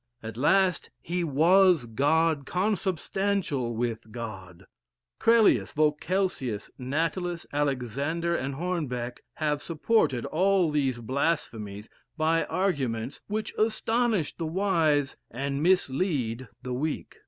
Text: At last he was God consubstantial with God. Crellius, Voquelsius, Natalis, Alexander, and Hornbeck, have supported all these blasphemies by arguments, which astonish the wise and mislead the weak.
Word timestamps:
At 0.23 0.35
last 0.35 0.89
he 0.99 1.23
was 1.23 1.85
God 1.85 2.47
consubstantial 2.47 3.75
with 3.75 4.11
God. 4.11 4.65
Crellius, 5.19 5.73
Voquelsius, 5.73 6.71
Natalis, 6.79 7.45
Alexander, 7.53 8.35
and 8.35 8.55
Hornbeck, 8.55 9.21
have 9.35 9.61
supported 9.61 10.25
all 10.25 10.71
these 10.71 10.97
blasphemies 10.97 11.87
by 12.17 12.45
arguments, 12.45 13.21
which 13.27 13.53
astonish 13.59 14.35
the 14.35 14.47
wise 14.47 15.17
and 15.29 15.61
mislead 15.61 16.47
the 16.63 16.73
weak. 16.73 17.19